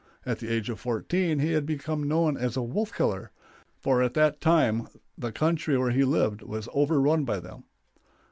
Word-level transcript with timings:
At 0.25 0.39
the 0.39 0.47
age 0.51 0.67
of 0.71 0.79
fourteen 0.79 1.37
he 1.37 1.51
had 1.51 1.67
become 1.67 2.07
known 2.07 2.35
as 2.35 2.57
a 2.57 2.63
wolf 2.63 2.91
killer, 2.91 3.29
for 3.77 4.01
at 4.01 4.15
that 4.15 4.41
time 4.41 4.87
the 5.15 5.31
country 5.31 5.77
where 5.77 5.91
he 5.91 6.03
lived 6.03 6.41
was 6.41 6.67
overrun 6.73 7.23
by 7.23 7.39
them. 7.39 7.65